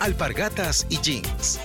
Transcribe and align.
Alpargatas 0.00 0.86
y 0.88 0.98
jeans. 1.00 1.60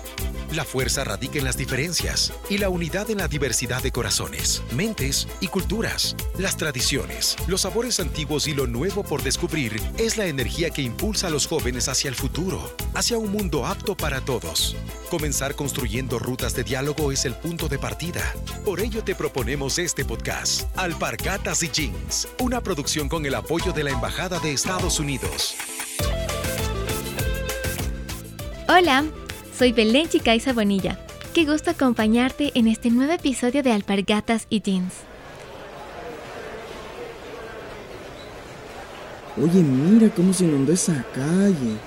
La 0.51 0.63
fuerza 0.63 1.03
radica 1.03 1.37
en 1.37 1.43
las 1.43 1.57
diferencias 1.57 2.31
y 2.49 2.59
la 2.59 2.69
unidad 2.69 3.09
en 3.09 3.17
la 3.17 3.27
diversidad 3.27 3.83
de 3.83 3.91
corazones, 3.91 4.61
mentes 4.73 5.27
y 5.41 5.47
culturas. 5.47 6.15
Las 6.37 6.55
tradiciones, 6.55 7.35
los 7.47 7.61
sabores 7.61 7.99
antiguos 7.99 8.47
y 8.47 8.53
lo 8.53 8.65
nuevo 8.65 9.03
por 9.03 9.23
descubrir 9.23 9.81
es 9.97 10.17
la 10.17 10.27
energía 10.27 10.69
que 10.69 10.81
impulsa 10.81 11.27
a 11.27 11.29
los 11.29 11.47
jóvenes 11.47 11.89
hacia 11.89 12.09
el 12.09 12.15
futuro, 12.15 12.73
hacia 12.93 13.17
un 13.17 13.31
mundo 13.31 13.65
apto 13.65 13.97
para 13.97 14.21
todos. 14.21 14.77
Comenzar 15.09 15.55
construyendo 15.55 16.19
rutas 16.19 16.55
de 16.55 16.63
diálogo 16.63 17.11
es 17.11 17.25
el 17.25 17.35
punto 17.35 17.67
de 17.67 17.79
partida. 17.79 18.21
Por 18.63 18.79
ello 18.79 19.03
te 19.03 19.15
proponemos 19.15 19.77
este 19.77 20.05
podcast, 20.05 20.69
Alpargatas 20.77 21.63
y 21.63 21.69
Jeans, 21.69 22.27
una 22.39 22.61
producción 22.61 23.09
con 23.09 23.25
el 23.25 23.35
apoyo 23.35 23.73
de 23.73 23.83
la 23.83 23.91
Embajada 23.91 24.39
de 24.39 24.53
Estados 24.53 24.99
Unidos. 24.99 25.55
Hola, 28.77 29.05
soy 29.57 29.71
Belén 29.71 30.09
Chicaiza 30.09 30.51
Bonilla. 30.51 30.99
Qué 31.33 31.45
gusto 31.45 31.71
acompañarte 31.71 32.51
en 32.55 32.67
este 32.67 32.89
nuevo 32.89 33.13
episodio 33.13 33.63
de 33.63 33.71
Alpargatas 33.71 34.47
y 34.49 34.61
Jeans. 34.61 34.93
Oye, 39.41 39.63
mira 39.63 40.09
cómo 40.13 40.33
se 40.33 40.43
inundó 40.43 40.73
esa 40.73 41.05
calle. 41.13 41.77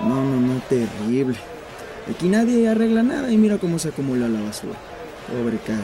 No, 0.00 0.22
no, 0.22 0.38
no, 0.38 0.60
terrible. 0.68 1.38
Aquí 2.14 2.28
nadie 2.28 2.68
arregla 2.68 3.02
nada 3.02 3.32
y 3.32 3.38
mira 3.38 3.56
cómo 3.56 3.78
se 3.78 3.88
acumula 3.88 4.28
la 4.28 4.42
basura. 4.42 4.74
Pobre 5.28 5.56
calle. 5.66 5.80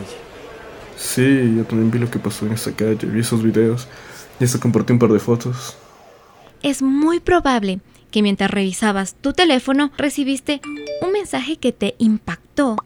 Sí, 0.99 1.55
yo 1.57 1.65
también 1.65 1.91
vi 1.91 2.01
lo 2.01 2.11
que 2.11 2.19
pasó 2.19 2.45
en 2.45 2.53
esa 2.53 2.73
calle, 2.73 3.07
vi 3.07 3.21
esos 3.21 3.43
videos 3.43 3.89
y 4.39 4.45
hasta 4.45 4.61
compartí 4.61 4.93
un 4.93 4.99
par 4.99 5.11
de 5.11 5.21
fotos. 5.21 5.75
Es 6.63 6.83
muy 6.83 7.19
probable 7.19 7.81
que 8.11 8.23
mientras 8.23 8.51
revisabas 8.51 9.15
tu 9.15 9.33
teléfono 9.33 9.93
recibiste 9.97 10.61
un 11.03 11.13
mensaje 11.13 11.57
que 11.57 11.73
te 11.73 11.95
impactó. 11.99 12.77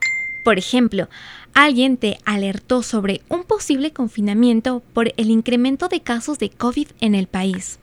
Por 0.44 0.58
ejemplo, 0.58 1.08
alguien 1.54 1.96
te 1.96 2.18
alertó 2.24 2.82
sobre 2.82 3.20
un 3.28 3.44
posible 3.44 3.92
confinamiento 3.92 4.82
por 4.92 5.12
el 5.16 5.30
incremento 5.30 5.88
de 5.88 6.00
casos 6.00 6.38
de 6.38 6.50
COVID 6.50 6.88
en 7.00 7.14
el 7.14 7.26
país. 7.26 7.78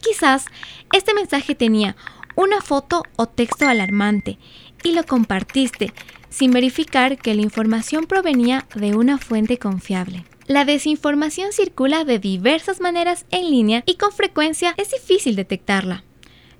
Quizás 0.00 0.46
este 0.92 1.14
mensaje 1.14 1.54
tenía 1.54 1.96
una 2.34 2.60
foto 2.60 3.02
o 3.16 3.26
texto 3.26 3.66
alarmante 3.66 4.38
y 4.84 4.92
lo 4.92 5.04
compartiste 5.04 5.92
sin 6.30 6.52
verificar 6.52 7.18
que 7.18 7.34
la 7.34 7.42
información 7.42 8.06
provenía 8.06 8.66
de 8.74 8.94
una 8.94 9.18
fuente 9.18 9.58
confiable. 9.58 10.24
La 10.46 10.64
desinformación 10.64 11.52
circula 11.52 12.04
de 12.04 12.18
diversas 12.18 12.80
maneras 12.80 13.26
en 13.30 13.50
línea 13.50 13.82
y 13.86 13.96
con 13.96 14.12
frecuencia 14.12 14.74
es 14.76 14.90
difícil 14.92 15.36
detectarla. 15.36 16.04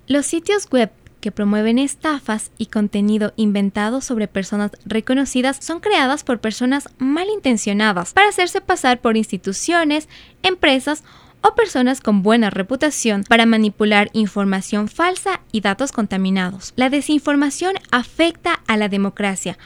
Los 0.09 0.25
sitios 0.25 0.67
web 0.71 0.91
que 1.21 1.31
promueven 1.31 1.79
estafas 1.79 2.51
y 2.57 2.67
contenido 2.67 3.35
inventado 3.37 4.01
sobre 4.01 4.27
personas 4.27 4.71
reconocidas 4.87 5.59
son 5.61 5.81
creadas 5.81 6.25
por 6.25 6.41
personas 6.41 6.89
malintencionadas 6.97 8.15
para 8.15 8.31
hacerse 8.31 8.63
pasar 8.63 9.03
por 9.03 9.19
instituciones, 9.19 10.09
empresas 10.43 11.05
o 11.43 11.55
personas 11.55 12.01
con 12.01 12.23
buena 12.23 12.49
reputación 12.49 13.23
para 13.29 13.45
manipular 13.45 14.09
información 14.15 14.89
falsa 14.89 15.43
y 15.53 15.61
datos 15.61 15.93
contaminados. 15.93 16.73
La 16.77 16.89
desinformación 16.89 17.75
afecta 17.91 18.61
a 18.67 18.79
la 18.79 18.89
democracia 18.89 19.59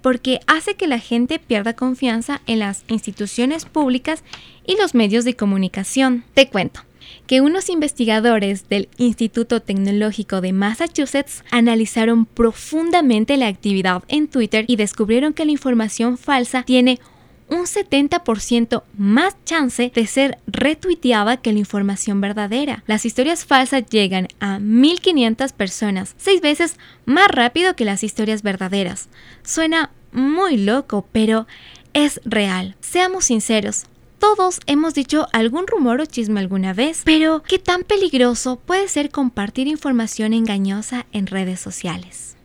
porque 0.00 0.40
hace 0.46 0.76
que 0.76 0.86
la 0.86 0.98
gente 0.98 1.38
pierda 1.38 1.74
confianza 1.74 2.40
en 2.46 2.60
las 2.60 2.84
instituciones 2.88 3.66
públicas 3.66 4.24
y 4.66 4.78
los 4.78 4.94
medios 4.94 5.26
de 5.26 5.36
comunicación. 5.36 6.24
Te 6.32 6.48
cuento 6.48 6.80
que 7.26 7.40
unos 7.40 7.68
investigadores 7.68 8.68
del 8.68 8.88
Instituto 8.96 9.60
Tecnológico 9.60 10.40
de 10.40 10.52
Massachusetts 10.52 11.44
analizaron 11.50 12.26
profundamente 12.26 13.36
la 13.36 13.46
actividad 13.46 14.02
en 14.08 14.28
Twitter 14.28 14.64
y 14.68 14.76
descubrieron 14.76 15.32
que 15.32 15.44
la 15.44 15.52
información 15.52 16.18
falsa 16.18 16.62
tiene 16.62 16.98
un 17.50 17.66
70% 17.66 18.84
más 18.96 19.36
chance 19.44 19.90
de 19.94 20.06
ser 20.06 20.38
retuiteada 20.46 21.36
que 21.36 21.52
la 21.52 21.58
información 21.58 22.20
verdadera. 22.20 22.84
Las 22.86 23.04
historias 23.04 23.44
falsas 23.44 23.84
llegan 23.90 24.28
a 24.38 24.58
1.500 24.58 25.52
personas, 25.52 26.14
seis 26.16 26.40
veces 26.40 26.76
más 27.04 27.28
rápido 27.28 27.74
que 27.74 27.84
las 27.84 28.04
historias 28.04 28.42
verdaderas. 28.42 29.08
Suena 29.42 29.90
muy 30.12 30.56
loco, 30.58 31.06
pero 31.12 31.46
es 31.92 32.20
real. 32.24 32.76
Seamos 32.80 33.26
sinceros, 33.26 33.84
todos 34.20 34.60
hemos 34.66 34.94
dicho 34.94 35.26
algún 35.32 35.66
rumor 35.66 36.00
o 36.00 36.06
chisme 36.06 36.40
alguna 36.40 36.74
vez, 36.74 37.02
pero 37.04 37.42
¿qué 37.42 37.58
tan 37.58 37.82
peligroso 37.82 38.56
puede 38.56 38.86
ser 38.86 39.10
compartir 39.10 39.66
información 39.66 40.34
engañosa 40.34 41.06
en 41.12 41.26
redes 41.26 41.58
sociales? 41.58 42.36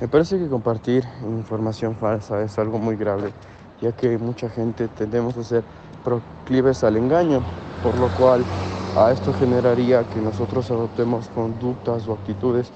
Me 0.00 0.06
parece 0.06 0.38
que 0.38 0.46
compartir 0.46 1.04
información 1.24 1.96
falsa 1.96 2.42
es 2.42 2.58
algo 2.58 2.78
muy 2.78 2.96
grave, 2.96 3.32
ya 3.82 3.92
que 3.92 4.16
mucha 4.18 4.48
gente 4.48 4.86
tendemos 4.88 5.36
a 5.36 5.42
ser 5.42 5.64
proclives 6.04 6.84
al 6.84 6.96
engaño, 6.96 7.42
por 7.82 7.98
lo 7.98 8.08
cual 8.16 8.44
a 8.96 9.10
esto 9.10 9.34
generaría 9.34 10.04
que 10.04 10.20
nosotros 10.20 10.70
adoptemos 10.70 11.26
conductas 11.28 12.06
o 12.06 12.12
actitudes 12.12 12.70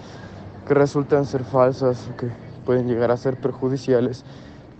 que 0.66 0.75
resultan 0.75 1.25
ser 1.25 1.44
falsas 1.44 2.09
que 2.19 2.28
pueden 2.66 2.89
llegar 2.89 3.12
a 3.12 3.16
ser 3.16 3.37
perjudiciales 3.37 4.25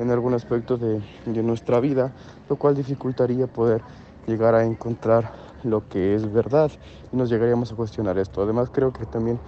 en 0.00 0.11
algún 0.11 0.34
aspecto 0.34 0.78
de, 0.78 1.03
nuestra 1.43 1.78
vida, 1.78 2.12
lo 2.49 2.56
cual 2.56 2.75
dificultaría 2.75 3.47
poder 3.47 3.83
llegar 4.27 4.55
a 4.55 4.65
encontrar 4.65 5.33
lo 5.62 5.88
que 5.88 6.15
es 6.15 6.33
verdad 6.33 6.71
y 7.12 7.16
nos 7.16 7.28
llegaríamos 7.28 7.71
a 7.72 7.77
cuestionar 7.77 8.19
esto. 8.19 8.43
Además 8.43 8.71
creo 8.72 8.93
que 8.93 9.05
también 9.05 9.39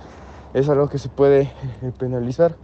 es 0.52 0.68
algo 0.68 0.88
que 0.88 0.98
se 0.98 1.08
puede 1.08 1.42
eh, 1.42 1.92
penalizar 1.98 2.54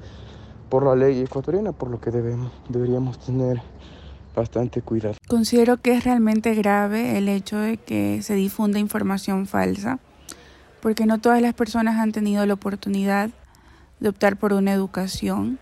por 0.69 0.84
la 0.84 0.94
ley 0.94 1.22
ecuatoriana, 1.22 1.72
por 1.72 1.88
lo 1.88 1.98
que 1.98 2.10
debemos, 2.10 2.53
deberíamos 2.69 3.19
tener 3.19 3.62
bastante 4.37 4.82
cuidado. 4.82 5.15
Considero 5.27 5.78
que 5.78 5.97
es 5.97 6.04
realmente 6.04 6.54
grave 6.54 7.16
el 7.16 7.28
hecho 7.28 7.56
de 7.59 7.78
que 7.78 8.21
se 8.21 8.34
difunda 8.34 8.78
información 8.78 9.47
falsa, 9.47 9.98
porque 10.82 11.06
no 11.06 11.19
todas 11.19 11.41
las 11.41 11.54
personas 11.54 11.97
han 11.97 12.12
tenido 12.12 12.44
la 12.44 12.53
oportunidad 12.53 13.31
de 13.98 14.10
optar 14.10 14.37
por 14.37 14.53
una 14.53 14.72
educación 14.75 15.59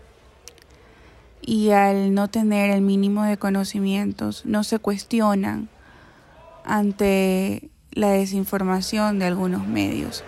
y 1.47 1.71
al 1.71 2.13
no 2.13 2.27
tener 2.27 2.71
el 2.71 2.81
mínimo 2.81 3.23
de 3.23 3.37
conocimientos 3.37 4.45
no 4.45 4.65
se 4.65 4.79
cuestionan 4.79 5.69
ante 6.65 7.69
la 7.93 8.09
desinformación 8.09 9.17
de 9.17 9.27
algunos 9.27 9.65
medios 9.65 10.25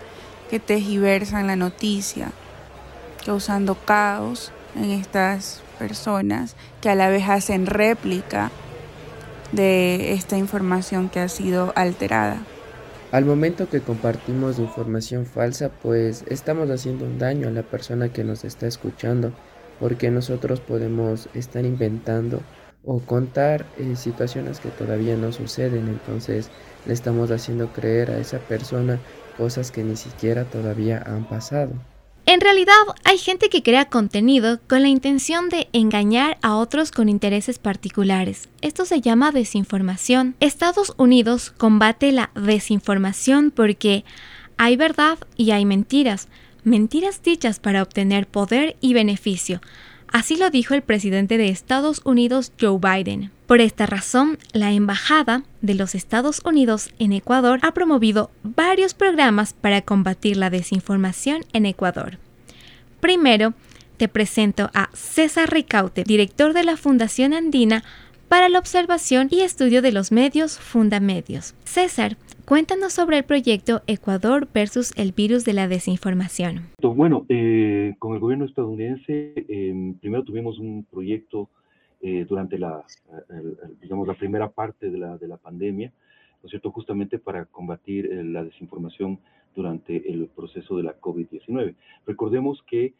que 0.48 0.58
tejiversan 0.58 1.46
la 1.46 1.56
noticia, 1.56 2.32
causando 3.26 3.74
caos 3.74 4.50
en 4.74 4.90
estas 4.92 5.62
personas 5.78 6.56
que 6.80 6.88
a 6.88 6.94
la 6.94 7.10
vez 7.10 7.28
hacen 7.28 7.66
réplica 7.66 8.50
de 9.52 10.14
esta 10.14 10.38
información 10.38 11.10
que 11.10 11.20
ha 11.20 11.28
sido 11.28 11.74
alterada. 11.76 12.38
Al 13.12 13.26
momento 13.26 13.68
que 13.68 13.82
compartimos 13.82 14.58
información 14.58 15.26
falsa, 15.26 15.68
pues 15.68 16.24
estamos 16.28 16.70
haciendo 16.70 17.04
un 17.04 17.18
daño 17.18 17.48
a 17.48 17.50
la 17.50 17.62
persona 17.62 18.08
que 18.08 18.24
nos 18.24 18.44
está 18.44 18.66
escuchando 18.66 19.34
porque 19.80 20.10
nosotros 20.10 20.60
podemos 20.60 21.28
estar 21.34 21.64
inventando 21.64 22.40
o 22.84 23.00
contar 23.00 23.66
eh, 23.78 23.96
situaciones 23.96 24.60
que 24.60 24.68
todavía 24.68 25.16
no 25.16 25.32
suceden, 25.32 25.88
entonces 25.88 26.50
le 26.86 26.92
estamos 26.92 27.30
haciendo 27.30 27.72
creer 27.72 28.10
a 28.10 28.18
esa 28.18 28.38
persona 28.38 29.00
cosas 29.36 29.70
que 29.70 29.82
ni 29.82 29.96
siquiera 29.96 30.44
todavía 30.44 31.02
han 31.04 31.24
pasado. 31.24 31.72
En 32.26 32.40
realidad 32.40 32.74
hay 33.04 33.18
gente 33.18 33.48
que 33.48 33.62
crea 33.62 33.86
contenido 33.86 34.60
con 34.68 34.82
la 34.82 34.88
intención 34.88 35.48
de 35.48 35.68
engañar 35.72 36.38
a 36.42 36.56
otros 36.56 36.92
con 36.92 37.08
intereses 37.08 37.58
particulares. 37.58 38.48
Esto 38.60 38.84
se 38.84 39.00
llama 39.00 39.32
desinformación. 39.32 40.36
Estados 40.38 40.92
Unidos 40.96 41.50
combate 41.50 42.12
la 42.12 42.30
desinformación 42.34 43.50
porque 43.50 44.04
hay 44.58 44.76
verdad 44.76 45.18
y 45.36 45.50
hay 45.50 45.64
mentiras 45.64 46.28
mentiras 46.64 47.22
dichas 47.22 47.60
para 47.60 47.82
obtener 47.82 48.26
poder 48.26 48.76
y 48.80 48.94
beneficio. 48.94 49.60
Así 50.08 50.36
lo 50.36 50.50
dijo 50.50 50.74
el 50.74 50.82
presidente 50.82 51.38
de 51.38 51.48
Estados 51.48 52.00
Unidos, 52.04 52.52
Joe 52.60 52.78
Biden. 52.78 53.30
Por 53.46 53.60
esta 53.60 53.86
razón, 53.86 54.38
la 54.52 54.72
Embajada 54.72 55.44
de 55.60 55.74
los 55.74 55.94
Estados 55.94 56.40
Unidos 56.44 56.90
en 56.98 57.12
Ecuador 57.12 57.60
ha 57.62 57.72
promovido 57.72 58.30
varios 58.42 58.94
programas 58.94 59.52
para 59.52 59.82
combatir 59.82 60.36
la 60.36 60.50
desinformación 60.50 61.44
en 61.52 61.66
Ecuador. 61.66 62.18
Primero, 63.00 63.54
te 63.96 64.08
presento 64.08 64.70
a 64.74 64.90
César 64.94 65.52
Ricaute, 65.52 66.04
director 66.04 66.54
de 66.54 66.64
la 66.64 66.76
Fundación 66.76 67.34
Andina 67.34 67.84
para 68.28 68.48
la 68.48 68.58
Observación 68.58 69.28
y 69.30 69.40
Estudio 69.40 69.82
de 69.82 69.92
los 69.92 70.12
Medios 70.12 70.58
Fundamedios. 70.58 71.54
César, 71.64 72.16
Cuéntanos 72.50 72.94
sobre 72.94 73.16
el 73.16 73.22
proyecto 73.22 73.82
Ecuador 73.86 74.48
versus 74.52 74.90
el 74.96 75.12
virus 75.12 75.44
de 75.44 75.52
la 75.52 75.68
desinformación. 75.68 76.62
Bueno, 76.82 77.24
eh, 77.28 77.94
con 78.00 78.14
el 78.14 78.18
gobierno 78.18 78.44
estadounidense, 78.44 79.34
em, 79.46 79.94
primero 79.94 80.24
tuvimos 80.24 80.58
un 80.58 80.84
proyecto 80.90 81.48
eh, 82.00 82.26
durante 82.28 82.58
la, 82.58 82.84
digamos, 83.80 84.08
la 84.08 84.14
primera 84.14 84.50
parte 84.50 84.90
de 84.90 84.98
la, 84.98 85.16
de 85.16 85.28
la 85.28 85.36
pandemia, 85.36 85.92
¿no 86.42 86.46
es 86.48 86.50
cierto?, 86.50 86.72
justamente 86.72 87.20
para 87.20 87.44
combatir 87.44 88.06
eh, 88.06 88.24
la 88.24 88.42
desinformación 88.42 89.20
durante 89.54 90.12
el 90.12 90.26
proceso 90.26 90.76
de 90.76 90.82
la 90.82 91.00
COVID-19. 91.00 91.76
Recordemos 92.04 92.64
que 92.68 92.94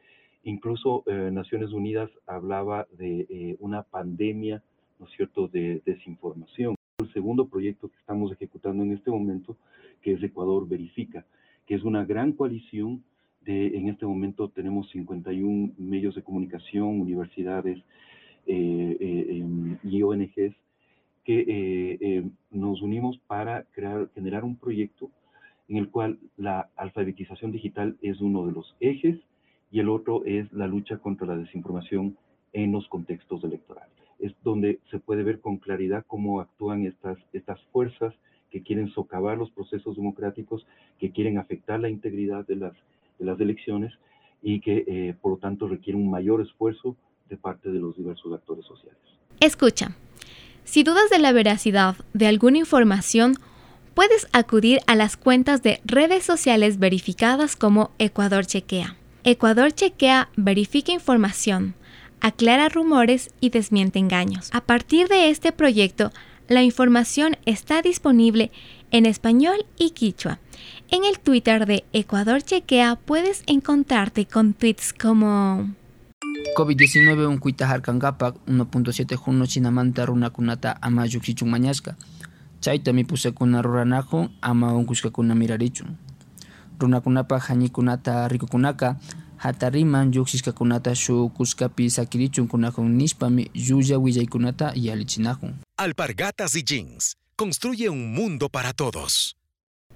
incluso 0.44 1.02
eh, 1.08 1.28
Naciones 1.32 1.72
Unidas 1.72 2.08
hablaba 2.28 2.86
de 2.96 3.26
eh, 3.28 3.56
una 3.58 3.82
pandemia, 3.82 4.62
¿no 5.00 5.06
es 5.06 5.12
cierto?, 5.16 5.48
de 5.48 5.82
desinformación. 5.84 6.76
El 7.00 7.10
segundo 7.14 7.48
proyecto 7.48 7.88
que 7.88 7.96
estamos 7.96 8.30
ejecutando 8.30 8.82
en 8.82 8.92
este 8.92 9.10
momento, 9.10 9.56
que 10.02 10.12
es 10.12 10.22
Ecuador 10.22 10.68
Verifica, 10.68 11.24
que 11.66 11.74
es 11.74 11.82
una 11.82 12.04
gran 12.04 12.32
coalición 12.32 13.02
de, 13.40 13.68
en 13.68 13.88
este 13.88 14.04
momento 14.04 14.50
tenemos 14.50 14.90
51 14.90 15.72
medios 15.78 16.14
de 16.14 16.22
comunicación, 16.22 17.00
universidades 17.00 17.82
em, 18.46 19.78
y 19.82 20.02
ONGs 20.02 20.54
que 21.24 21.40
eh, 21.40 21.98
eh, 22.00 22.30
nos 22.50 22.82
unimos 22.82 23.18
para 23.26 23.64
crear, 23.72 24.10
generar 24.14 24.44
un 24.44 24.56
proyecto 24.56 25.10
en 25.68 25.78
el 25.78 25.88
cual 25.88 26.18
la 26.36 26.68
alfabetización 26.76 27.50
digital 27.50 27.96
es 28.02 28.20
uno 28.20 28.44
de 28.44 28.52
los 28.52 28.76
ejes 28.80 29.18
y 29.70 29.80
el 29.80 29.88
otro 29.88 30.22
es 30.26 30.52
la 30.52 30.66
lucha 30.66 30.98
contra 30.98 31.26
la 31.26 31.36
desinformación 31.36 32.18
en 32.52 32.72
los 32.72 32.86
contextos 32.88 33.42
electorales. 33.44 34.09
Es 34.20 34.32
donde 34.44 34.78
se 34.90 34.98
puede 34.98 35.22
ver 35.22 35.40
con 35.40 35.56
claridad 35.56 36.04
cómo 36.06 36.40
actúan 36.40 36.86
estas, 36.86 37.18
estas 37.32 37.60
fuerzas 37.72 38.14
que 38.50 38.62
quieren 38.62 38.90
socavar 38.90 39.38
los 39.38 39.50
procesos 39.50 39.96
democráticos, 39.96 40.66
que 40.98 41.10
quieren 41.10 41.38
afectar 41.38 41.80
la 41.80 41.88
integridad 41.88 42.46
de 42.46 42.56
las, 42.56 42.72
de 43.18 43.24
las 43.24 43.40
elecciones 43.40 43.92
y 44.42 44.60
que 44.60 44.84
eh, 44.86 45.14
por 45.20 45.32
lo 45.32 45.38
tanto 45.38 45.68
requieren 45.68 46.02
un 46.02 46.10
mayor 46.10 46.40
esfuerzo 46.40 46.96
de 47.28 47.36
parte 47.36 47.70
de 47.70 47.78
los 47.78 47.96
diversos 47.96 48.32
actores 48.32 48.64
sociales. 48.66 48.98
Escucha, 49.40 49.94
si 50.64 50.82
dudas 50.82 51.08
de 51.10 51.18
la 51.18 51.32
veracidad 51.32 51.96
de 52.12 52.26
alguna 52.26 52.58
información, 52.58 53.34
puedes 53.94 54.28
acudir 54.32 54.80
a 54.86 54.94
las 54.94 55.16
cuentas 55.16 55.62
de 55.62 55.80
redes 55.84 56.24
sociales 56.24 56.78
verificadas 56.78 57.56
como 57.56 57.90
Ecuador 57.98 58.46
Chequea. 58.46 58.96
Ecuador 59.24 59.72
Chequea 59.72 60.30
verifica 60.36 60.92
información, 60.92 61.74
aclara 62.20 62.68
rumores 62.68 63.30
y 63.40 63.50
desmiente 63.50 63.98
engaños. 63.98 64.50
A 64.52 64.60
partir 64.60 65.08
de 65.08 65.30
este 65.30 65.52
proyecto, 65.52 66.12
la 66.48 66.62
información 66.62 67.36
está 67.46 67.82
disponible 67.82 68.50
en 68.90 69.06
español 69.06 69.66
y 69.78 69.90
quichua. 69.90 70.40
En 70.90 71.04
el 71.04 71.20
Twitter 71.20 71.66
de 71.66 71.84
Ecuador 71.92 72.42
Chequea 72.42 72.96
puedes 72.96 73.44
encontrarte 73.46 74.26
con 74.26 74.54
tweets 74.54 74.92
como 74.92 75.70
COVID-19 76.56 77.28
unkuita 77.28 77.68
harkankapak 77.68 78.34
1.7 78.46 79.14
junio 79.16 79.46
chinamanta 79.46 80.06
runakunata 80.06 80.76
ama 80.82 81.06
lluksichun 81.06 81.48
mañasqa 81.48 81.96
chayta 82.60 82.92
mipusakuna 82.92 83.62
ruranakun 83.62 84.30
ama 84.40 84.74
unkushkakuna 84.74 85.34
mirarichun 85.34 85.96
runakunapa 86.78 87.38
hañikunata 87.38 88.28
rikukunaka 88.28 88.96
hatariman 89.40 90.12
lluksishkakunata 90.12 90.94
shuk 90.94 91.40
willaykunata 93.98 94.72
yalichinakun 94.74 95.60
Alpargatas 95.76 96.54
y 96.56 96.62
jeans 96.62 97.16
construye 97.36 97.88
un 97.88 98.12
mundo 98.12 98.50
para 98.50 98.74
todos. 98.74 99.34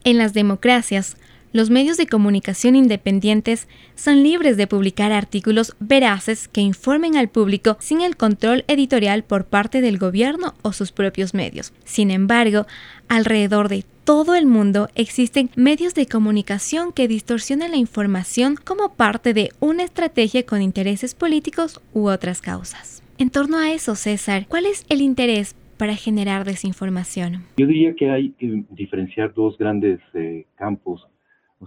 En 0.03 0.17
las 0.17 0.33
democracias, 0.33 1.17
los 1.53 1.71
medios 1.71 1.97
de 1.99 2.07
comunicación 2.07 2.75
independientes 2.75 3.69
son 3.95 4.23
libres 4.23 4.57
de 4.57 4.67
publicar 4.67 5.13
artículos 5.13 5.77
veraces 5.79 6.49
que 6.49 6.63
informen 6.63 7.17
al 7.17 7.29
público 7.29 7.77
sin 7.81 8.01
el 8.01 8.17
control 8.17 8.65
editorial 8.67 9.25
por 9.25 9.45
parte 9.45 9.83
del 9.83 9.99
gobierno 9.99 10.55
o 10.63 10.73
sus 10.73 10.91
propios 10.91 11.33
medios. 11.33 11.73
Sin 11.85 12.11
embargo, 12.11 12.67
alrededor 13.09 13.69
de 13.69 13.85
todo 14.05 14.35
el 14.35 14.47
mundo 14.47 14.89
existen 14.95 15.51
medios 15.57 15.95
de 15.95 16.07
comunicación 16.07 16.93
que 16.93 17.09
distorsionan 17.09 17.71
la 17.71 17.79
información 17.79 18.57
como 18.63 18.95
parte 18.95 19.35
de 19.35 19.51
una 19.61 19.83
estrategia 19.83 20.45
con 20.45 20.63
intereses 20.63 21.15
políticos 21.15 21.81
u 21.93 22.09
otras 22.09 22.41
causas. 22.43 23.03
En 23.19 23.31
torno 23.31 23.59
a 23.59 23.73
eso, 23.73 23.95
César, 23.95 24.47
¿cuál 24.49 24.67
es 24.67 24.85
el 24.89 25.01
interés 25.01 25.55
para 25.79 25.95
generar 25.95 26.45
desinformación? 26.45 27.45
Yo 27.57 27.67
diría 27.67 27.95
que 27.95 28.11
hay 28.11 28.31
que 28.33 28.65
diferenciar 28.71 29.33
dos 29.35 29.57
grandes 29.59 30.01
eh, 30.15 30.47
campos 30.57 31.07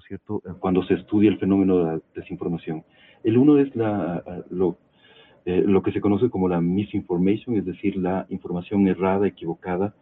cierto?, 0.08 0.42
eh, 0.46 0.50
cuando 0.60 0.84
se 0.84 0.96
estudia 0.96 1.30
el 1.30 1.40
fenómeno 1.40 1.78
de 1.78 1.84
la 1.86 2.02
desinformación. 2.16 2.84
El 3.24 3.38
uno 3.38 3.58
es 3.58 3.70
eh, 3.76 5.64
lo 5.66 5.82
que 5.82 5.92
se 5.92 6.02
conoce 6.02 6.30
como 6.30 6.48
la 6.48 6.62
misinformation, 6.62 7.58
es 7.58 7.66
decir, 7.66 7.98
la 7.98 8.26
información 8.30 8.88
errada, 8.88 9.28
equivocada, 9.28 9.88
¿no 9.88 9.94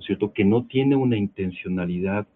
cierto?, 0.00 0.32
que 0.32 0.44
no 0.44 0.64
tiene 0.64 0.96
una 0.96 1.16
intencionalidad 1.16 2.26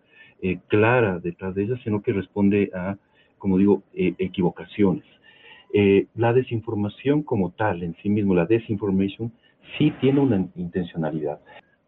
eh, 0.41 0.59
clara 0.69 1.19
detrás 1.19 1.55
de 1.55 1.65
ella, 1.65 1.77
sino 1.83 2.03
que 2.03 2.13
responde 2.13 2.71
a, 2.75 2.97
como 3.39 3.59
digo, 3.59 3.83
equivocaciones. 3.95 5.05
la 6.15 6.33
desinformación 6.33 7.23
como 7.23 7.51
tal, 7.51 7.83
en 7.83 7.95
sí 8.03 8.09
mismo, 8.09 8.35
la 8.35 8.47
desinformation, 8.47 9.33
sí 9.77 9.93
tiene 10.01 10.21
una 10.21 10.49
intencionalidad 10.57 11.41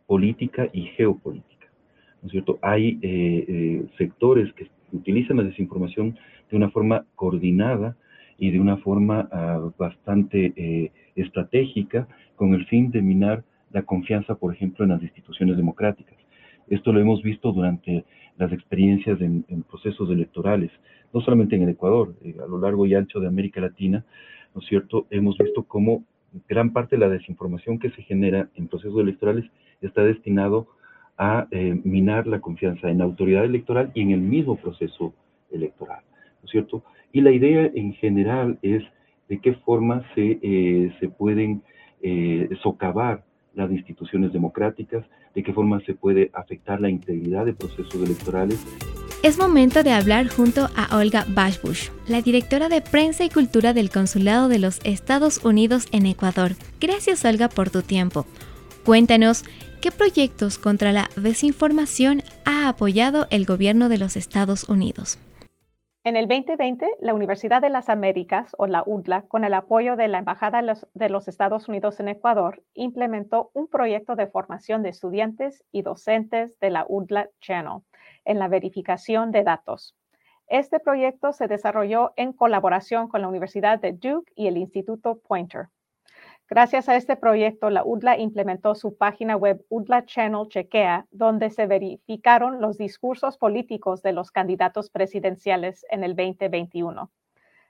política 0.07 0.69
y 0.73 0.83
geopolítica. 0.97 1.67
¿no 2.21 2.27
es 2.27 2.33
cierto? 2.33 2.59
Hay 2.63 2.99
sectores 3.97 4.53
que 4.53 4.69
utilizan 4.93 5.39
la 5.39 5.45
desinformación 5.45 6.17
de 6.51 6.57
una 6.57 6.71
forma 6.71 7.07
coordinada 7.15 7.97
y 8.39 8.51
de 8.51 8.59
una 8.59 8.79
forma 8.79 9.29
ah, 9.31 9.71
bastante 9.79 10.53
eh, 10.57 10.91
estratégica 11.15 12.09
con 12.37 12.55
el 12.55 12.67
fin 12.67 12.91
de 12.91 13.03
minar 13.03 13.45
la 13.73 13.83
confianza, 13.83 14.35
por 14.35 14.55
ejemplo, 14.55 14.85
en 14.85 14.91
las 14.91 15.03
instituciones 15.03 15.57
democráticas. 15.57 16.17
Esto 16.69 16.93
lo 16.93 17.01
hemos 17.01 17.23
visto 17.23 17.53
durante 17.53 18.05
las 18.37 18.53
experiencias 18.53 19.21
en, 19.21 19.45
procesos 19.69 20.09
electorales, 20.11 20.71
no 21.13 21.21
solamente 21.21 21.57
en 21.57 21.63
el 21.63 21.71
Ecuador, 21.71 22.15
eh, 22.23 22.37
a 22.43 22.47
lo 22.47 22.59
largo 22.59 22.87
y 22.87 22.95
ancho 22.95 23.21
de 23.21 23.27
América 23.27 23.61
Latina, 23.61 24.05
¿no 24.55 24.61
es 24.61 24.69
cierto? 24.69 25.07
Hemos 25.11 25.37
visto 25.37 25.65
cómo 25.65 26.05
gran 26.49 26.73
parte 26.73 26.97
de 26.97 27.01
la 27.01 27.09
desinformación 27.09 27.79
que 27.79 27.91
se 27.91 28.03
genera 28.03 28.49
en 28.55 28.69
procesos 28.69 29.01
electorales 29.01 29.45
está 29.81 30.05
destinado 30.05 30.69
a 31.19 31.49
eh, 31.51 31.79
minar 31.85 32.27
la 32.27 32.41
confianza 32.41 32.89
en 32.89 32.99
la 32.99 33.05
autoridad 33.05 33.45
electoral 33.45 33.91
y 33.95 34.03
en 34.03 34.13
el 34.13 34.21
mismo 34.21 34.57
proceso 34.57 35.13
electoral, 35.51 36.03
¿no 36.41 36.45
es 36.45 36.51
cierto? 36.51 36.85
Y 37.13 37.21
la 37.21 37.33
idea 37.33 37.71
en 37.75 37.93
general 37.95 38.59
es 38.63 38.83
de 39.29 39.41
qué 39.41 39.55
forma 39.55 40.05
se, 40.15 40.39
eh, 40.43 40.93
se 41.01 41.09
pueden 41.09 41.63
socavar 42.63 43.23
las 43.55 43.71
instituciones 43.71 44.33
democráticas, 44.33 45.05
de 45.35 45.43
qué 45.43 45.53
forma 45.53 45.81
se 45.85 45.95
puede 45.95 46.31
afectar 46.33 46.81
la 46.81 46.91
integridad 46.91 47.47
de 47.47 47.53
procesos 47.53 47.95
electorales. 47.95 48.59
Es 49.23 49.39
momento 49.39 49.83
de 49.83 49.93
hablar 49.93 50.29
junto 50.29 50.69
a 50.77 50.99
Olga 50.99 51.27
Bashbush, 51.29 51.91
la 52.09 52.23
directora 52.23 52.69
de 52.69 52.81
prensa 52.81 53.25
y 53.25 53.29
cultura 53.29 53.75
del 53.75 53.91
Consulado 53.91 54.49
de 54.49 54.59
los 54.59 54.81
Estados 54.85 55.45
Unidos 55.45 55.87
en 55.93 56.07
Ecuador. 56.07 56.53
Gracias 56.81 57.25
Olga 57.25 57.49
por 57.49 57.71
tu 57.71 57.83
tiempo. 57.83 58.27
Cuéntanos 58.85 59.45
¿Qué 59.81 59.91
proyectos 59.91 60.59
contra 60.59 60.93
la 60.93 61.09
desinformación 61.17 62.23
ha 62.45 62.69
apoyado 62.69 63.27
el 63.31 63.47
gobierno 63.47 63.89
de 63.89 63.97
los 63.97 64.15
Estados 64.15 64.69
Unidos? 64.69 65.19
En 66.03 66.17
el 66.17 66.29
2020, 66.29 66.97
la 67.01 67.13
Universidad 67.13 67.61
de 67.61 67.69
las 67.69 67.91
Américas, 67.91 68.57
o 68.57 68.67
la 68.67 68.83
UDLA, 68.87 69.27
con 69.29 69.45
el 69.45 69.53
apoyo 69.53 69.97
de 69.97 70.09
la 70.09 70.17
Embajada 70.17 70.63
de 70.95 71.09
los 71.11 71.29
Estados 71.29 71.69
Unidos 71.69 72.01
en 72.01 72.09
Ecuador, 72.09 72.63
implementó 72.73 73.51
un 73.53 73.69
proyecto 73.69 74.17
de 74.17 74.27
formación 74.27 74.83
de 74.83 74.89
estudiantes 74.89 75.63
y 75.71 75.83
docentes 75.83 76.59
de 76.59 76.71
la 76.71 76.87
UDLA 76.89 77.29
Channel 77.43 77.83
en 78.25 78.39
la 78.39 78.49
verificación 78.49 79.31
de 79.31 79.43
datos. 79.43 79.95
Este 80.47 80.81
proyecto 80.81 81.35
se 81.35 81.49
desarrolló 81.49 82.15
en 82.17 82.33
colaboración 82.33 83.09
con 83.09 83.21
la 83.21 83.29
Universidad 83.29 83.79
de 83.79 83.93
Duke 83.93 84.33
y 84.35 84.47
el 84.47 84.57
Instituto 84.57 85.19
Pointer. 85.19 85.69
Gracias 86.53 86.89
a 86.89 86.97
este 86.97 87.15
proyecto, 87.15 87.71
la 87.71 87.85
UDLA 87.85 88.19
implementó 88.19 88.75
su 88.75 88.97
página 88.97 89.37
web 89.37 89.65
UDLA 89.69 90.05
Channel 90.05 90.49
Chequea, 90.49 91.07
donde 91.13 91.49
se 91.49 91.69
verificaron 91.69 92.61
los 92.61 92.77
discursos 92.77 93.39
políticos 93.39 94.03
de 94.03 94.13
los 94.13 94.33
candidatos 94.33 94.91
presidenciales 94.91 95.87
en 95.91 96.03
el 96.03 96.17
2021. 96.17 97.09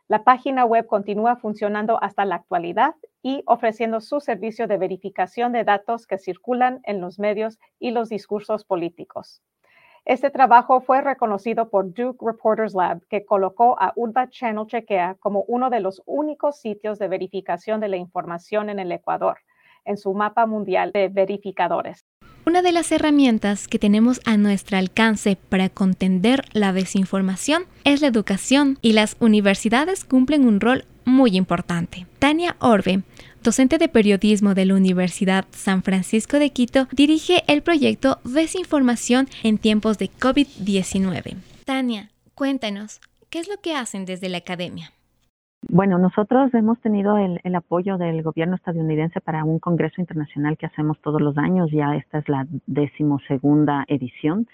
La 0.08 0.24
página 0.24 0.64
web 0.64 0.86
continúa 0.86 1.36
funcionando 1.36 2.02
hasta 2.02 2.24
la 2.24 2.36
actualidad 2.36 2.94
y 3.22 3.42
ofreciendo 3.44 4.00
su 4.00 4.18
servicio 4.18 4.66
de 4.66 4.78
verificación 4.78 5.52
de 5.52 5.64
datos 5.64 6.06
que 6.06 6.16
circulan 6.16 6.80
en 6.84 7.02
los 7.02 7.18
medios 7.18 7.58
y 7.78 7.90
los 7.90 8.08
discursos 8.08 8.64
políticos. 8.64 9.42
Este 10.10 10.28
trabajo 10.28 10.80
fue 10.80 11.02
reconocido 11.02 11.70
por 11.70 11.94
Duke 11.94 12.18
Reporters 12.20 12.74
Lab, 12.74 13.00
que 13.08 13.24
colocó 13.24 13.80
a 13.80 13.92
UDLA 13.94 14.28
Channel 14.28 14.66
Chequea 14.66 15.14
como 15.20 15.44
uno 15.46 15.70
de 15.70 15.78
los 15.78 16.02
únicos 16.04 16.60
sitios 16.60 16.98
de 16.98 17.06
verificación 17.06 17.78
de 17.78 17.86
la 17.86 17.96
información 17.96 18.70
en 18.70 18.80
el 18.80 18.90
Ecuador, 18.90 19.38
en 19.84 19.96
su 19.96 20.12
mapa 20.12 20.46
mundial 20.46 20.90
de 20.90 21.10
verificadores. 21.10 22.04
Una 22.44 22.60
de 22.60 22.72
las 22.72 22.90
herramientas 22.90 23.68
que 23.68 23.78
tenemos 23.78 24.20
a 24.26 24.36
nuestro 24.36 24.78
alcance 24.78 25.36
para 25.36 25.68
contender 25.68 26.42
la 26.54 26.72
desinformación 26.72 27.66
es 27.84 28.00
la 28.00 28.08
educación 28.08 28.78
y 28.82 28.94
las 28.94 29.16
universidades 29.20 30.04
cumplen 30.04 30.44
un 30.44 30.58
rol 30.58 30.86
muy 31.04 31.36
importante. 31.36 32.08
Tania 32.18 32.56
Orbe, 32.58 33.02
docente 33.42 33.78
de 33.78 33.88
periodismo 33.88 34.54
de 34.54 34.64
la 34.66 34.74
Universidad 34.74 35.44
San 35.50 35.82
Francisco 35.82 36.38
de 36.38 36.50
Quito, 36.50 36.86
dirige 36.92 37.42
el 37.46 37.62
proyecto 37.62 38.18
Desinformación 38.24 39.26
en 39.42 39.58
tiempos 39.58 39.98
de 39.98 40.10
COVID-19. 40.10 41.36
Tania, 41.64 42.10
cuéntanos, 42.34 43.00
¿qué 43.30 43.38
es 43.38 43.48
lo 43.48 43.56
que 43.62 43.74
hacen 43.74 44.04
desde 44.04 44.28
la 44.28 44.38
academia? 44.38 44.92
Bueno, 45.68 45.98
nosotros 45.98 46.52
hemos 46.54 46.80
tenido 46.80 47.18
el, 47.18 47.54
apoyo 47.54 47.98
del 47.98 48.22
gobierno 48.22 48.56
estadounidense 48.56 49.20
para 49.20 49.44
un 49.44 49.58
congreso 49.58 50.00
internacional 50.00 50.56
que 50.56 50.66
hacemos 50.66 50.98
todos 51.00 51.20
los 51.20 51.36
años. 51.36 51.70
Ya 51.70 51.94
esta 51.96 52.18
es 52.18 52.28
la 52.28 52.46
decimosegunda 52.66 53.84
edición, 53.86 54.48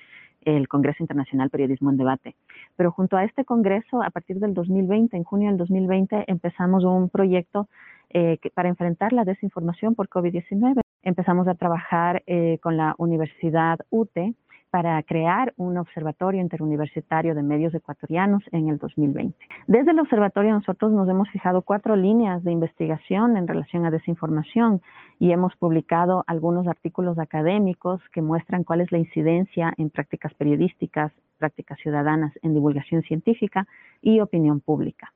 el 0.46 0.68
Congreso 0.68 1.02
Internacional 1.02 1.50
Periodismo 1.50 1.90
en 1.90 1.98
Debate. 1.98 2.36
Pero 2.76 2.92
junto 2.92 3.16
a 3.16 3.24
este 3.24 3.44
congreso, 3.44 4.02
a 4.02 4.10
partir 4.10 4.38
del 4.38 4.54
2020, 4.54 5.16
en 5.16 5.24
junio 5.24 5.48
del 5.48 5.58
2020, 5.58 6.24
empezamos 6.28 6.84
un 6.84 7.10
proyecto 7.10 7.68
eh, 8.10 8.38
para 8.54 8.68
enfrentar 8.68 9.12
la 9.12 9.24
desinformación 9.24 9.94
por 9.94 10.08
COVID-19. 10.08 10.80
Empezamos 11.02 11.48
a 11.48 11.54
trabajar 11.54 12.22
eh, 12.26 12.58
con 12.62 12.76
la 12.76 12.94
Universidad 12.98 13.78
UTE 13.90 14.34
para 14.76 15.02
crear 15.04 15.54
un 15.56 15.78
observatorio 15.78 16.42
interuniversitario 16.42 17.35
de 17.35 17.42
medios 17.42 17.73
ecuatorianos 17.73 18.42
en 18.52 18.68
el 18.68 18.76
2020. 18.76 19.35
Desde 19.66 19.92
el 19.92 20.00
observatorio 20.00 20.52
nosotros 20.52 20.92
nos 20.92 21.09
hemos 21.09 21.30
fijado 21.30 21.62
cuatro 21.62 21.97
líneas 21.97 22.45
de 22.45 22.52
investigación 22.52 23.38
en 23.38 23.49
relación 23.49 23.87
a 23.87 23.90
desinformación 23.90 24.83
y 25.18 25.33
hemos 25.33 25.56
publicado 25.56 26.25
algunos 26.26 26.66
artículos 26.66 27.18
académicos 27.18 28.02
que 28.12 28.21
muestran 28.21 28.64
cuál 28.64 28.83
es 28.83 28.92
la 28.92 28.99
incidencia 28.99 29.73
en 29.78 29.88
prácticas 29.88 30.35
periodísticas, 30.35 31.11
prácticas 31.38 31.78
ciudadanas, 31.78 32.35
en 32.42 32.52
divulgación 32.52 33.00
científica 33.00 33.66
y 34.02 34.21
opinión 34.21 34.61
pública. 34.61 35.11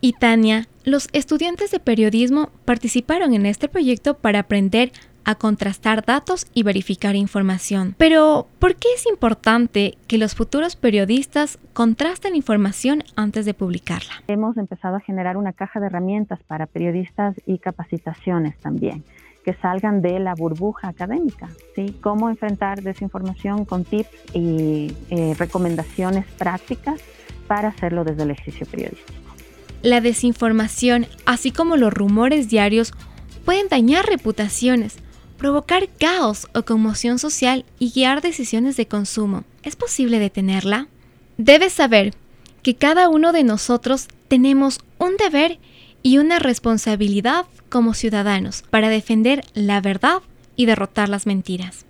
Y 0.00 0.14
Tania, 0.14 0.66
los 0.84 1.08
estudiantes 1.12 1.70
de 1.70 1.80
periodismo 1.80 2.48
participaron 2.64 3.34
en 3.34 3.44
este 3.44 3.68
proyecto 3.68 4.14
para 4.14 4.40
aprender 4.40 4.92
a 5.24 5.34
contrastar 5.34 6.04
datos 6.04 6.46
y 6.54 6.62
verificar 6.62 7.14
información. 7.14 7.94
Pero, 7.98 8.46
¿por 8.58 8.76
qué 8.76 8.88
es 8.96 9.06
importante 9.06 9.98
que 10.06 10.16
los 10.16 10.34
futuros 10.34 10.76
periodistas 10.76 11.58
contrasten 11.74 12.34
información 12.34 13.04
antes 13.16 13.44
de 13.44 13.52
publicarla? 13.52 14.22
Hemos 14.28 14.56
empezado 14.56 14.96
a 14.96 15.00
generar 15.00 15.36
una 15.36 15.52
caja 15.52 15.78
de 15.80 15.86
herramientas 15.86 16.40
para 16.46 16.66
periodistas 16.66 17.36
y 17.46 17.58
capacitaciones 17.58 18.56
también 18.58 19.04
que 19.44 19.54
salgan 19.54 20.02
de 20.02 20.18
la 20.18 20.34
burbuja 20.34 20.88
académica, 20.88 21.48
¿sí? 21.74 21.96
Cómo 22.02 22.28
enfrentar 22.28 22.82
desinformación 22.82 23.64
con 23.64 23.84
tips 23.84 24.10
y 24.34 24.94
eh, 25.08 25.34
recomendaciones 25.38 26.26
prácticas 26.38 27.00
para 27.46 27.68
hacerlo 27.68 28.04
desde 28.04 28.24
el 28.24 28.32
ejercicio 28.32 28.66
periodístico. 28.66 29.19
La 29.82 30.00
desinformación, 30.00 31.06
así 31.24 31.50
como 31.50 31.76
los 31.76 31.92
rumores 31.92 32.48
diarios, 32.48 32.92
pueden 33.44 33.68
dañar 33.68 34.06
reputaciones, 34.06 34.96
provocar 35.38 35.88
caos 35.88 36.48
o 36.54 36.62
conmoción 36.62 37.18
social 37.18 37.64
y 37.78 37.90
guiar 37.92 38.20
decisiones 38.20 38.76
de 38.76 38.86
consumo. 38.86 39.44
¿Es 39.62 39.76
posible 39.76 40.18
detenerla? 40.18 40.88
Debes 41.38 41.72
saber 41.72 42.14
que 42.62 42.76
cada 42.76 43.08
uno 43.08 43.32
de 43.32 43.42
nosotros 43.42 44.08
tenemos 44.28 44.80
un 44.98 45.16
deber 45.16 45.58
y 46.02 46.18
una 46.18 46.38
responsabilidad 46.38 47.46
como 47.70 47.94
ciudadanos 47.94 48.62
para 48.68 48.90
defender 48.90 49.44
la 49.54 49.80
verdad 49.80 50.18
y 50.56 50.66
derrotar 50.66 51.08
las 51.08 51.26
mentiras. 51.26 51.86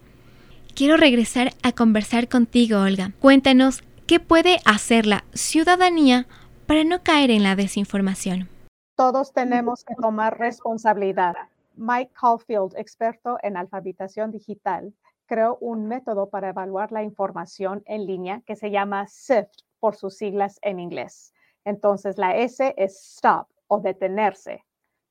Quiero 0.75 0.97
regresar 0.97 1.55
a 1.63 1.73
conversar 1.73 2.29
contigo, 2.29 2.81
Olga. 2.81 3.13
Cuéntanos 3.19 3.83
qué 4.07 4.21
puede 4.21 4.61
hacer 4.65 5.07
la 5.07 5.25
ciudadanía 5.35 6.27
para 6.71 6.85
no 6.85 7.03
caer 7.03 7.33
en 7.33 7.43
la 7.43 7.57
desinformación. 7.57 8.49
Todos 8.95 9.33
tenemos 9.33 9.83
que 9.83 9.97
tomar 9.97 10.39
responsabilidad 10.39 11.35
Mike 11.75 12.13
Caulfield, 12.13 12.77
experto 12.77 13.39
en 13.43 13.57
alfabetización 13.57 14.31
digital, 14.31 14.95
creó 15.27 15.59
un 15.61 15.89
método 15.89 16.31
para 16.31 16.51
evaluar 16.51 16.93
la 16.93 17.03
información 17.03 17.83
en 17.87 18.07
línea 18.07 18.43
que 18.47 18.55
se 18.55 18.71
llama 18.71 19.09
SIFT 19.09 19.63
por 19.81 19.97
sus 19.97 20.17
siglas 20.17 20.61
en 20.63 20.79
inglés. 20.79 21.35
Entonces, 21.65 22.19
la 22.19 22.37
S 22.37 22.73
es 22.77 23.17
stop 23.17 23.49
o 23.67 23.81
detenerse. 23.81 24.65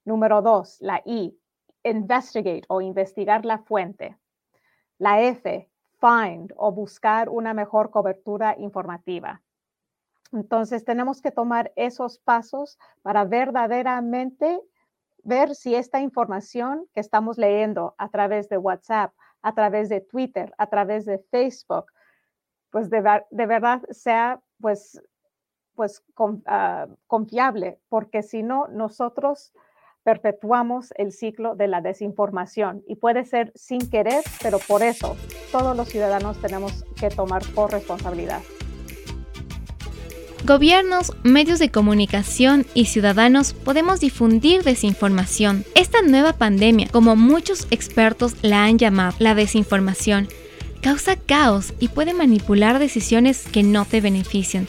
Número 0.05 0.41
dos, 0.41 0.77
la 0.79 1.01
I, 1.03 1.37
investigate 1.83 2.63
o 2.69 2.79
investigar 2.79 3.43
la 3.43 3.57
fuente. 3.57 4.17
La 4.97 5.23
F, 5.23 5.69
find 5.99 6.53
o 6.55 6.71
buscar 6.71 7.27
una 7.27 7.53
mejor 7.53 7.89
cobertura 7.89 8.55
informativa. 8.57 9.41
Entonces, 10.31 10.85
tenemos 10.85 11.21
que 11.21 11.31
tomar 11.31 11.71
esos 11.75 12.19
pasos 12.19 12.77
para 13.01 13.25
verdaderamente 13.25 14.61
ver 15.23 15.55
si 15.55 15.75
esta 15.75 15.99
información 15.99 16.85
que 16.93 16.99
estamos 16.99 17.37
leyendo 17.37 17.95
a 17.97 18.09
través 18.09 18.49
de 18.49 18.57
WhatsApp, 18.57 19.13
a 19.41 19.53
través 19.53 19.89
de 19.89 20.01
Twitter, 20.01 20.53
a 20.57 20.67
través 20.67 21.05
de 21.05 21.19
Facebook, 21.31 21.85
pues 22.69 22.89
de, 22.89 23.01
verdad 23.31 23.81
sea 23.89 24.41
pues, 24.59 25.01
pues 25.75 26.03
ah, 26.45 26.87
confiable, 27.07 27.79
porque 27.89 28.21
si 28.21 28.43
no, 28.43 28.67
nosotros 28.67 29.53
perpetuamos 30.03 30.93
el 30.97 31.11
ciclo 31.11 31.55
de 31.55 31.67
la 31.67 31.81
desinformación 31.81 32.83
y 32.87 32.95
puede 32.95 33.25
ser 33.25 33.51
sin 33.55 33.89
querer, 33.89 34.23
pero 34.41 34.59
por 34.59 34.83
eso 34.83 35.15
todos 35.51 35.75
los 35.75 35.89
ciudadanos 35.89 36.39
tenemos 36.41 36.83
que 36.99 37.09
tomar 37.09 37.41
corresponsabilidad. 37.53 38.41
Gobiernos, 40.45 41.13
medios 41.23 41.59
de 41.59 41.69
comunicación 41.69 42.65
y 42.73 42.85
ciudadanos 42.85 43.53
podemos 43.53 43.99
difundir 43.99 44.63
desinformación. 44.63 45.65
Esta 45.75 46.01
nueva 46.01 46.33
pandemia, 46.33 46.87
como 46.87 47.15
muchos 47.15 47.67
expertos 47.71 48.35
la 48.41 48.63
han 48.63 48.77
llamado 48.77 49.15
la 49.19 49.35
desinformación, 49.35 50.29
causa 50.81 51.17
caos 51.17 51.73
y 51.79 51.89
puede 51.89 52.13
manipular 52.13 52.79
decisiones 52.79 53.43
que 53.51 53.63
no 53.63 53.85
te 53.85 54.01
benefician. 54.01 54.67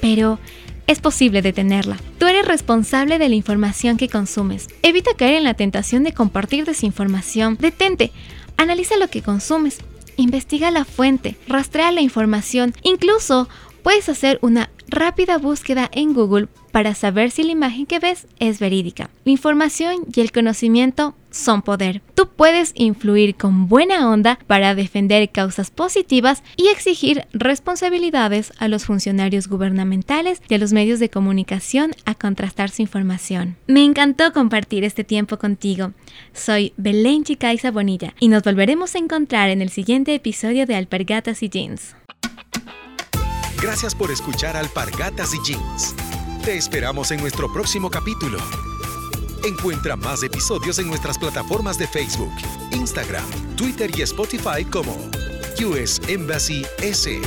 Pero 0.00 0.38
es 0.86 1.00
posible 1.00 1.42
detenerla. 1.42 1.98
Tú 2.18 2.26
eres 2.26 2.46
responsable 2.46 3.18
de 3.18 3.28
la 3.28 3.34
información 3.34 3.96
que 3.96 4.08
consumes. 4.08 4.68
Evita 4.82 5.10
caer 5.16 5.34
en 5.34 5.44
la 5.44 5.54
tentación 5.54 6.04
de 6.04 6.14
compartir 6.14 6.64
desinformación. 6.64 7.58
Detente, 7.60 8.12
analiza 8.56 8.96
lo 8.96 9.08
que 9.08 9.22
consumes, 9.22 9.80
investiga 10.16 10.70
la 10.70 10.84
fuente, 10.84 11.36
rastrea 11.48 11.92
la 11.92 12.00
información, 12.00 12.72
incluso 12.82 13.48
puedes 13.82 14.08
hacer 14.08 14.38
una 14.42 14.70
rápida 14.88 15.38
búsqueda 15.38 15.88
en 15.92 16.14
Google 16.14 16.48
para 16.72 16.94
saber 16.94 17.30
si 17.30 17.42
la 17.42 17.52
imagen 17.52 17.86
que 17.86 17.98
ves 17.98 18.26
es 18.38 18.58
verídica. 18.58 19.10
La 19.24 19.32
información 19.32 20.06
y 20.14 20.20
el 20.20 20.32
conocimiento 20.32 21.14
son 21.30 21.62
poder. 21.62 22.02
Tú 22.14 22.28
puedes 22.28 22.72
influir 22.74 23.34
con 23.34 23.68
buena 23.68 24.10
onda 24.10 24.38
para 24.46 24.74
defender 24.74 25.30
causas 25.30 25.70
positivas 25.70 26.42
y 26.56 26.68
exigir 26.68 27.26
responsabilidades 27.32 28.52
a 28.58 28.68
los 28.68 28.84
funcionarios 28.84 29.48
gubernamentales 29.48 30.40
y 30.48 30.54
a 30.54 30.58
los 30.58 30.72
medios 30.72 31.00
de 31.00 31.10
comunicación 31.10 31.92
a 32.04 32.14
contrastar 32.14 32.70
su 32.70 32.82
información. 32.82 33.56
Me 33.66 33.84
encantó 33.84 34.32
compartir 34.32 34.84
este 34.84 35.04
tiempo 35.04 35.38
contigo. 35.38 35.92
Soy 36.32 36.72
Belén 36.76 37.24
Chicaiza 37.24 37.70
Bonilla 37.70 38.14
y 38.20 38.28
nos 38.28 38.42
volveremos 38.42 38.94
a 38.94 38.98
encontrar 38.98 39.50
en 39.50 39.62
el 39.62 39.70
siguiente 39.70 40.14
episodio 40.14 40.66
de 40.66 40.76
Alpergatas 40.76 41.42
y 41.42 41.48
Jeans. 41.48 41.94
Gracias 43.60 43.94
por 43.94 44.10
escuchar 44.10 44.56
Alpargatas 44.56 45.34
y 45.34 45.42
Jeans. 45.42 45.94
Te 46.44 46.56
esperamos 46.56 47.10
en 47.10 47.20
nuestro 47.20 47.52
próximo 47.52 47.90
capítulo. 47.90 48.38
Encuentra 49.44 49.96
más 49.96 50.22
episodios 50.22 50.78
en 50.78 50.86
nuestras 50.86 51.18
plataformas 51.18 51.76
de 51.76 51.88
Facebook, 51.88 52.32
Instagram, 52.70 53.28
Twitter 53.56 53.90
y 53.96 54.02
Spotify 54.02 54.64
como 54.64 54.92
US 55.60 56.00
Embassy 56.08 56.64
S. 56.78 57.20